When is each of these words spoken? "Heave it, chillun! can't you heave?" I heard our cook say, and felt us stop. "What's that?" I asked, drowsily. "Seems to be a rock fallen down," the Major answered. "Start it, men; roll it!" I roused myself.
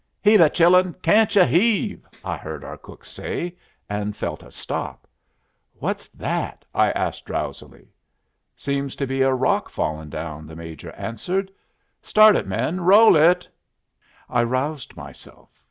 "Heave 0.23 0.41
it, 0.41 0.55
chillun! 0.55 0.95
can't 1.03 1.35
you 1.35 1.43
heave?" 1.45 2.07
I 2.25 2.35
heard 2.35 2.63
our 2.63 2.75
cook 2.77 3.05
say, 3.05 3.53
and 3.87 4.17
felt 4.17 4.41
us 4.43 4.55
stop. 4.55 5.05
"What's 5.75 6.07
that?" 6.07 6.65
I 6.73 6.89
asked, 6.93 7.25
drowsily. 7.25 7.93
"Seems 8.55 8.95
to 8.95 9.05
be 9.05 9.21
a 9.21 9.31
rock 9.31 9.69
fallen 9.69 10.09
down," 10.09 10.47
the 10.47 10.55
Major 10.55 10.89
answered. 10.93 11.51
"Start 12.01 12.35
it, 12.35 12.47
men; 12.47 12.81
roll 12.81 13.15
it!" 13.15 13.47
I 14.27 14.41
roused 14.41 14.95
myself. 14.97 15.49